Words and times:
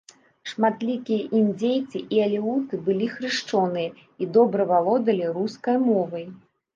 Шматлікія 0.51 1.25
індзейцы 1.39 1.99
і 2.15 2.21
алеуты 2.27 2.79
былі 2.87 3.09
хрышчоныя 3.15 3.89
і 4.23 4.29
добра 4.39 4.65
валодалі 4.73 5.29
рускай 5.37 5.77
мовай. 5.91 6.25